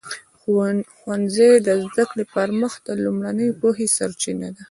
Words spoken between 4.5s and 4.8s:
ده.